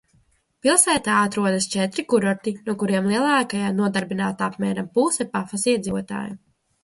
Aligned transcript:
Pilsētā 0.67 1.17
atrodas 1.25 1.67
četri 1.73 2.05
kūrorti, 2.13 2.53
no 2.69 2.73
kuriem 2.83 3.11
lielākajā 3.13 3.69
nodarbināta 3.81 4.47
apmēram 4.53 4.87
puse 4.99 5.27
Pafas 5.37 5.69
iedzīvotāju. 5.75 6.35